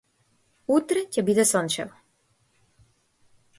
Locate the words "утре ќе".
0.75-1.25